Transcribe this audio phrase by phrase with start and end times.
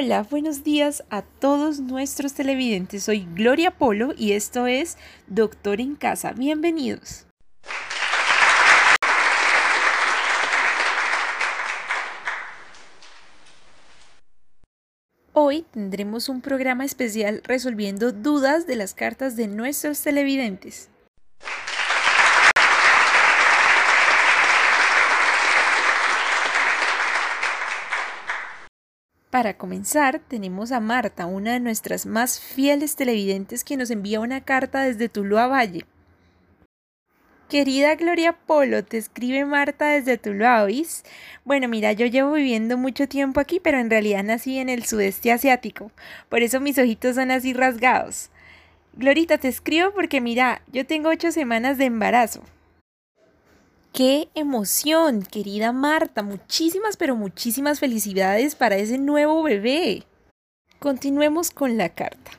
[0.00, 3.02] Hola, buenos días a todos nuestros televidentes.
[3.02, 4.96] Soy Gloria Polo y esto es
[5.26, 6.30] Doctor en Casa.
[6.34, 7.26] Bienvenidos.
[15.32, 20.90] Hoy tendremos un programa especial resolviendo dudas de las cartas de nuestros televidentes.
[29.38, 34.40] Para comenzar, tenemos a Marta, una de nuestras más fieles televidentes, que nos envía una
[34.40, 35.84] carta desde Tuluá Valle.
[37.48, 41.04] Querida Gloria Polo, te escribe Marta desde Tuluá, ¿oís?
[41.44, 45.30] Bueno, mira, yo llevo viviendo mucho tiempo aquí, pero en realidad nací en el sudeste
[45.30, 45.92] asiático,
[46.28, 48.30] por eso mis ojitos son así rasgados.
[48.94, 52.42] Glorita, te escribo porque mira, yo tengo ocho semanas de embarazo.
[53.98, 56.22] ¡Qué emoción, querida Marta!
[56.22, 60.04] Muchísimas, pero muchísimas felicidades para ese nuevo bebé.
[60.78, 62.30] Continuemos con la carta.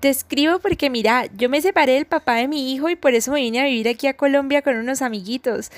[0.00, 3.32] Te escribo porque mira, yo me separé del papá de mi hijo y por eso
[3.32, 5.70] me vine a vivir aquí a Colombia con unos amiguitos.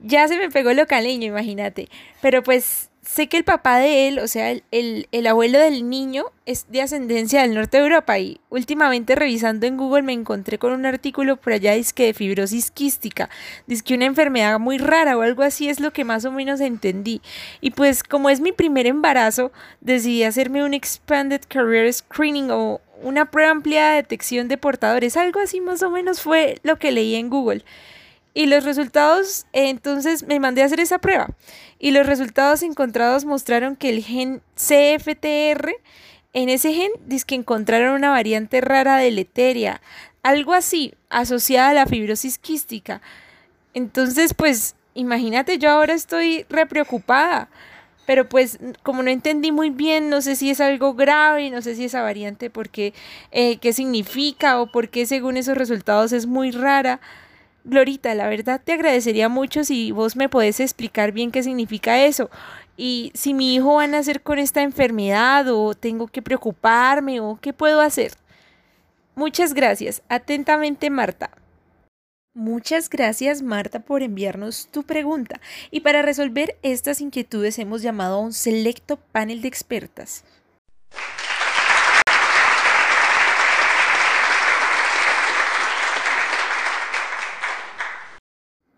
[0.00, 1.88] Ya se me pegó lo caleño, imagínate.
[2.20, 6.26] Pero pues sé que el papá de él, o sea, el, el, abuelo del niño,
[6.46, 10.72] es de ascendencia del norte de Europa y últimamente revisando en Google me encontré con
[10.72, 13.28] un artículo por allá que de fibrosis quística,
[13.66, 16.60] dice que una enfermedad muy rara o algo así es lo que más o menos
[16.60, 17.20] entendí.
[17.60, 23.30] Y pues como es mi primer embarazo, decidí hacerme un Expanded Career Screening o una
[23.30, 27.16] prueba amplia de detección de portadores, algo así más o menos fue lo que leí
[27.16, 27.64] en Google.
[28.34, 31.28] Y los resultados, entonces me mandé a hacer esa prueba.
[31.78, 35.74] Y los resultados encontrados mostraron que el gen CFTR,
[36.32, 39.82] en ese gen, dice que encontraron una variante rara de leteria,
[40.22, 43.02] algo así, asociada a la fibrosis quística.
[43.74, 47.48] Entonces, pues, imagínate, yo ahora estoy re preocupada.
[48.04, 51.76] Pero pues como no entendí muy bien, no sé si es algo grave, no sé
[51.76, 52.94] si esa variante, porque
[53.30, 57.00] eh, qué significa o por qué según esos resultados es muy rara.
[57.64, 62.30] Glorita, la verdad te agradecería mucho si vos me podés explicar bien qué significa eso.
[62.76, 67.38] Y si mi hijo va a nacer con esta enfermedad o tengo que preocuparme o
[67.40, 68.12] qué puedo hacer.
[69.14, 70.02] Muchas gracias.
[70.08, 71.30] Atentamente, Marta.
[72.34, 75.38] Muchas gracias Marta por enviarnos tu pregunta
[75.70, 80.24] y para resolver estas inquietudes hemos llamado a un selecto panel de expertas.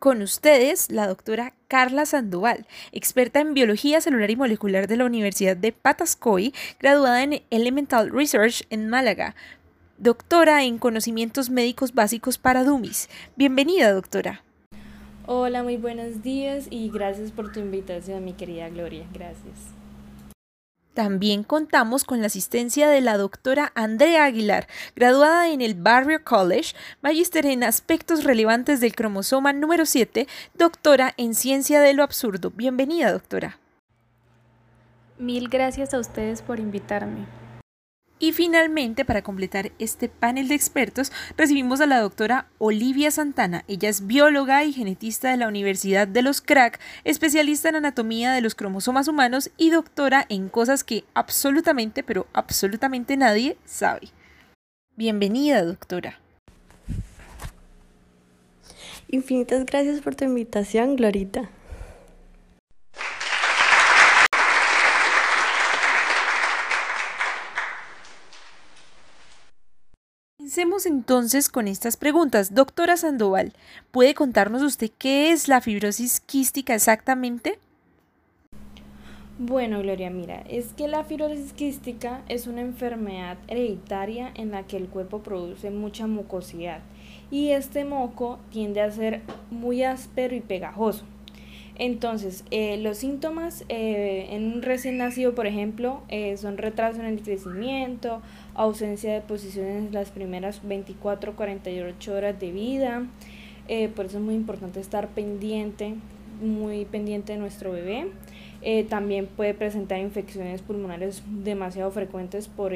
[0.00, 5.58] Con ustedes, la doctora Carla Sandoval, experta en biología celular y molecular de la Universidad
[5.58, 9.34] de Patascoy, graduada en Elemental Research en Málaga,
[9.98, 13.10] doctora en conocimientos médicos básicos para Dumis.
[13.36, 14.42] Bienvenida, doctora.
[15.26, 19.04] Hola, muy buenos días y gracias por tu invitación, mi querida Gloria.
[19.12, 19.79] Gracias.
[20.94, 26.74] También contamos con la asistencia de la doctora Andrea Aguilar, graduada en el Barrier College,
[27.00, 32.50] magíster en aspectos relevantes del cromosoma número 7, doctora en ciencia de lo absurdo.
[32.50, 33.58] Bienvenida, doctora.
[35.18, 37.26] Mil gracias a ustedes por invitarme.
[38.22, 43.64] Y finalmente, para completar este panel de expertos, recibimos a la doctora Olivia Santana.
[43.66, 48.42] Ella es bióloga y genetista de la Universidad de los Crack, especialista en anatomía de
[48.42, 54.08] los cromosomas humanos y doctora en cosas que absolutamente, pero absolutamente nadie sabe.
[54.96, 56.20] Bienvenida, doctora.
[59.08, 61.48] Infinitas gracias por tu invitación, Glorita.
[70.50, 72.56] Comencemos entonces con estas preguntas.
[72.56, 73.52] Doctora Sandoval,
[73.92, 77.60] ¿puede contarnos usted qué es la fibrosis quística exactamente?
[79.38, 84.76] Bueno, Gloria, mira, es que la fibrosis quística es una enfermedad hereditaria en la que
[84.76, 86.80] el cuerpo produce mucha mucosidad
[87.30, 89.22] y este moco tiende a ser
[89.52, 91.04] muy áspero y pegajoso.
[91.80, 97.06] Entonces, eh, los síntomas eh, en un recién nacido, por ejemplo, eh, son retraso en
[97.06, 98.20] el crecimiento,
[98.54, 103.06] ausencia de posiciones las primeras 24 48 horas de vida.
[103.96, 105.94] por eso es muy importante estar pendiente,
[106.42, 108.08] muy pendiente de nuestro bebé.
[108.90, 112.72] también puede presentar infecciones pulmonares demasiado frecuentes por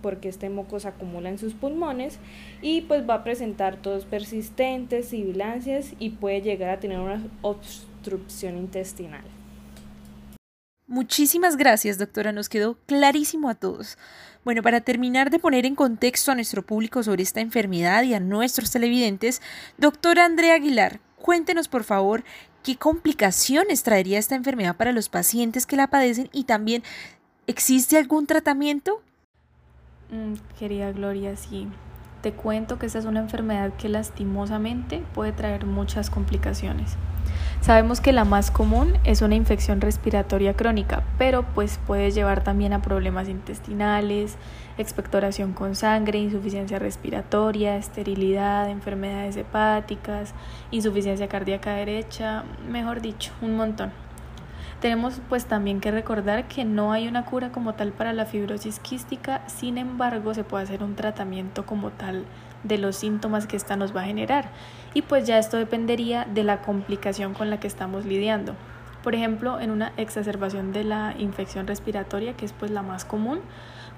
[0.00, 2.18] porque este moco se acumula en sus pulmones
[2.62, 7.20] y pues va a presentar tos persistentes, sibilancias y puede llegar a tener una
[8.14, 9.24] obstrucción intestinal.
[10.86, 12.32] Muchísimas gracias, doctora.
[12.32, 13.98] Nos quedó clarísimo a todos.
[14.44, 18.20] Bueno, para terminar de poner en contexto a nuestro público sobre esta enfermedad y a
[18.20, 19.42] nuestros televidentes,
[19.78, 22.22] doctora Andrea Aguilar, cuéntenos por favor
[22.62, 26.84] qué complicaciones traería esta enfermedad para los pacientes que la padecen y también
[27.48, 29.02] ¿Existe algún tratamiento?
[30.10, 31.68] Mm, querida Gloria, sí.
[32.22, 36.96] Te cuento que esta es una enfermedad que lastimosamente puede traer muchas complicaciones.
[37.60, 42.72] Sabemos que la más común es una infección respiratoria crónica, pero pues puede llevar también
[42.72, 44.36] a problemas intestinales,
[44.78, 50.34] expectoración con sangre, insuficiencia respiratoria, esterilidad, enfermedades hepáticas,
[50.70, 54.05] insuficiencia cardíaca derecha, mejor dicho, un montón.
[54.80, 58.78] Tenemos pues también que recordar que no hay una cura como tal para la fibrosis
[58.78, 62.24] quística, sin embargo se puede hacer un tratamiento como tal
[62.62, 64.50] de los síntomas que esta nos va a generar
[64.92, 68.54] y pues ya esto dependería de la complicación con la que estamos lidiando.
[69.02, 73.40] Por ejemplo, en una exacerbación de la infección respiratoria, que es pues la más común,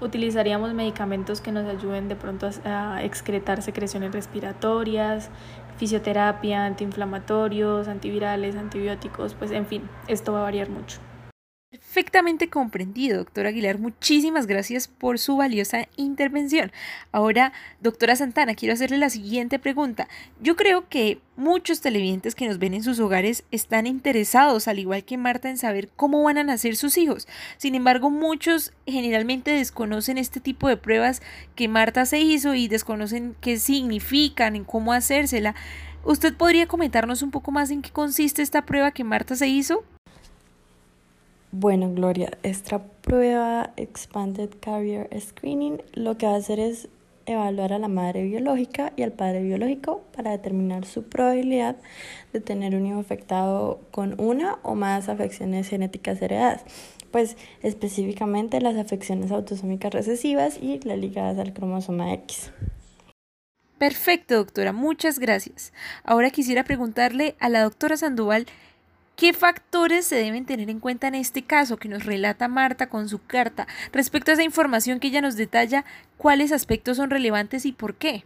[0.01, 5.31] utilizaríamos medicamentos que nos ayuden de pronto a, excretar secreciones respiratorias,
[5.79, 10.99] fisioterapia, antiinflamatorios, antivirales, antibióticos, pues en fin, esto va a variar mucho.
[11.89, 13.79] Perfectamente comprendido, doctora Aguilar.
[13.79, 16.71] Muchísimas gracias por su valiosa intervención.
[17.13, 20.07] Ahora, doctora Santana, quiero hacerle la siguiente pregunta.
[20.39, 25.03] Yo creo que muchos televidentes que nos ven en sus hogares están interesados, al igual
[25.05, 27.27] que Marta, en saber cómo van a nacer sus hijos.
[27.57, 31.23] Sin embargo, muchos generalmente desconocen este tipo de pruebas
[31.55, 35.55] que Marta se hizo y desconocen qué significan, en cómo hacérsela.
[36.05, 39.85] ¿Usted podría comentarnos un poco más en qué consiste esta prueba que Marta se hizo?
[41.51, 46.89] Bueno, Gloria, esta prueba Expanded Carrier Screening lo que va a hacer es
[47.25, 51.77] evaluar a la madre biológica y al padre biológico para determinar su probabilidad
[52.35, 56.65] de tener un hijo afectado con una o más afecciones genéticas heredadas,
[57.11, 62.51] pues específicamente las afecciones autosómicas recesivas y las ligadas al cromosoma X.
[63.79, 65.73] Perfecto, doctora, muchas gracias.
[66.05, 68.47] Ahora quisiera preguntarle a la doctora Sandoval
[69.19, 73.09] ¿Qué factores se deben tener en cuenta en este caso que nos relata Marta con
[73.09, 75.85] su carta respecto a esa información que ella nos detalla?
[76.17, 78.23] ¿Cuáles aspectos son relevantes y por qué?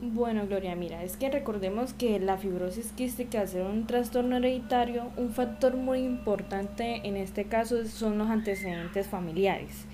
[0.00, 5.30] Bueno, Gloria, mira, es que recordemos que la fibrosis quística, ser un trastorno hereditario, un
[5.30, 9.86] factor muy importante en este caso son los antecedentes familiares.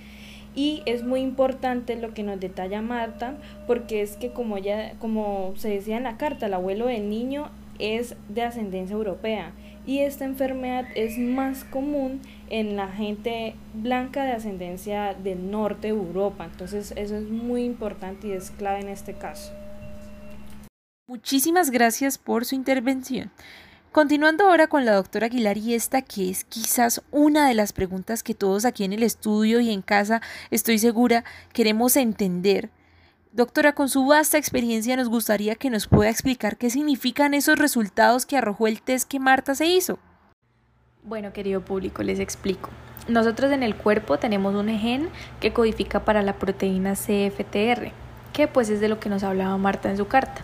[0.55, 4.57] Y es muy importante lo que nos detalla Marta, porque es que como
[4.99, 7.51] como se decía en la carta, el abuelo del niño
[7.83, 9.53] es de ascendencia europea
[9.85, 15.95] y esta enfermedad es más común en la gente blanca de ascendencia del norte de
[15.95, 16.45] Europa.
[16.45, 19.53] Entonces eso es muy importante y es clave en este caso.
[21.09, 23.33] Muchísimas gracias por su intervención.
[23.91, 28.23] Continuando ahora con la doctora Aguilar y esta que es quizás una de las preguntas
[28.23, 32.71] que todos aquí en el estudio y en casa estoy segura queremos entender
[33.35, 38.27] Doctora, con su vasta experiencia nos gustaría que nos pueda explicar qué significan esos resultados
[38.27, 39.99] que arrojó el test que Marta se hizo.
[41.03, 42.69] Bueno, querido público, les explico.
[43.09, 45.09] Nosotros en el cuerpo tenemos un gen
[45.41, 47.93] que codifica para la proteína CFTR,
[48.35, 50.43] que pues es de lo que nos hablaba Marta en su carta.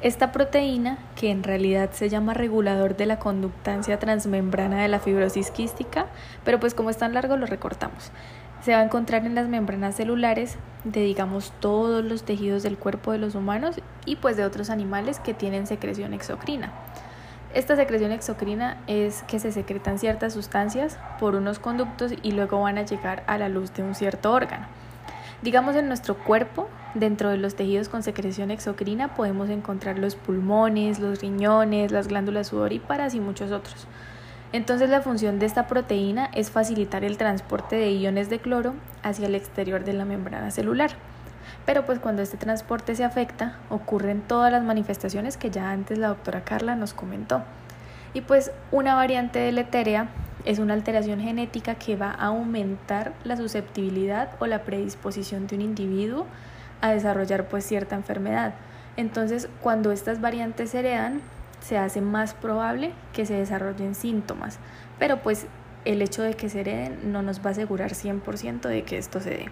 [0.00, 5.50] Esta proteína, que en realidad se llama regulador de la conductancia transmembrana de la fibrosis
[5.50, 6.06] quística,
[6.44, 8.12] pero pues como es tan largo lo recortamos
[8.62, 13.12] se va a encontrar en las membranas celulares de digamos todos los tejidos del cuerpo
[13.12, 16.72] de los humanos y pues de otros animales que tienen secreción exocrina.
[17.54, 22.78] Esta secreción exocrina es que se secretan ciertas sustancias por unos conductos y luego van
[22.78, 24.66] a llegar a la luz de un cierto órgano.
[25.42, 30.98] Digamos en nuestro cuerpo, dentro de los tejidos con secreción exocrina podemos encontrar los pulmones,
[31.00, 33.86] los riñones, las glándulas sudoríparas y muchos otros.
[34.52, 39.26] Entonces la función de esta proteína es facilitar el transporte de iones de cloro hacia
[39.26, 40.90] el exterior de la membrana celular.
[41.64, 46.08] Pero pues cuando este transporte se afecta, ocurren todas las manifestaciones que ya antes la
[46.08, 47.42] doctora Carla nos comentó.
[48.14, 50.08] Y pues una variante deletérea
[50.44, 55.62] es una alteración genética que va a aumentar la susceptibilidad o la predisposición de un
[55.62, 56.26] individuo
[56.82, 58.52] a desarrollar pues cierta enfermedad.
[58.96, 61.22] Entonces, cuando estas variantes se heredan,
[61.62, 64.58] se hace más probable que se desarrollen síntomas,
[64.98, 65.46] pero pues
[65.84, 69.20] el hecho de que se hereden no nos va a asegurar 100% de que esto
[69.20, 69.48] se dé.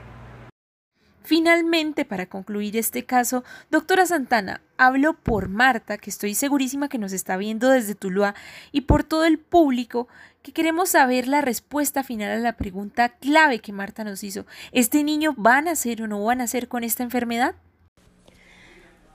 [1.22, 7.12] Finalmente, para concluir este caso, doctora Santana, hablo por Marta, que estoy segurísima que nos
[7.12, 8.34] está viendo desde Tuluá,
[8.72, 10.08] y por todo el público
[10.42, 14.46] que queremos saber la respuesta final a la pregunta clave que Marta nos hizo.
[14.72, 17.54] ¿Este niño va a nacer o no va a nacer con esta enfermedad?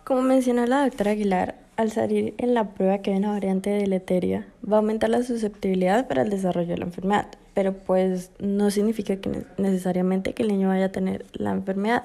[0.05, 4.45] Como mencionó la doctora Aguilar, al salir en la prueba que hay una variante deleteria,
[4.63, 9.15] va a aumentar la susceptibilidad para el desarrollo de la enfermedad, pero pues no significa
[9.15, 12.03] que necesariamente que el niño vaya a tener la enfermedad,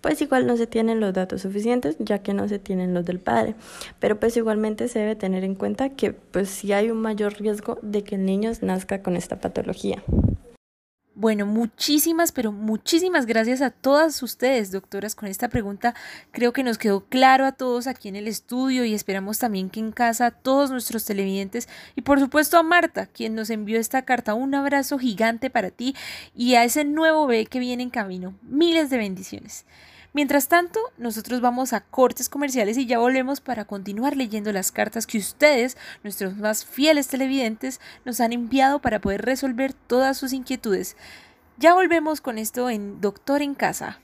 [0.00, 3.18] pues igual no se tienen los datos suficientes ya que no se tienen los del
[3.18, 3.54] padre,
[4.00, 7.78] pero pues igualmente se debe tener en cuenta que pues sí hay un mayor riesgo
[7.82, 10.02] de que el niño nazca con esta patología.
[11.14, 15.14] Bueno, muchísimas, pero muchísimas gracias a todas ustedes, doctoras.
[15.14, 15.94] Con esta pregunta
[16.30, 19.80] creo que nos quedó claro a todos aquí en el estudio y esperamos también que
[19.80, 24.32] en casa todos nuestros televidentes y por supuesto a Marta, quien nos envió esta carta.
[24.32, 25.94] Un abrazo gigante para ti
[26.34, 28.34] y a ese nuevo bebé que viene en camino.
[28.42, 29.66] Miles de bendiciones.
[30.14, 35.06] Mientras tanto, nosotros vamos a cortes comerciales y ya volvemos para continuar leyendo las cartas
[35.06, 40.96] que ustedes, nuestros más fieles televidentes, nos han enviado para poder resolver todas sus inquietudes.
[41.56, 44.00] Ya volvemos con esto en Doctor en Casa.